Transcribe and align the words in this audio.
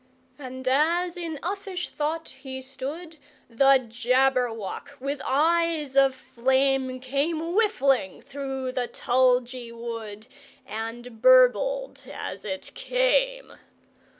And 0.39 0.67
as 0.67 1.15
in 1.15 1.37
uffish 1.43 1.89
thought 1.89 2.29
he 2.29 2.63
stood, 2.63 3.17
The 3.47 3.85
Jabberwock, 3.87 4.97
with 4.99 5.21
eyes 5.23 5.95
of 5.95 6.15
flame, 6.15 6.99
Came 6.99 7.39
whiffling 7.53 8.23
through 8.23 8.71
the 8.71 8.87
tulgey 8.87 9.71
wood, 9.71 10.25
And 10.65 11.21
burbled 11.21 12.05
as 12.11 12.45
it 12.45 12.71
came! 12.73 13.53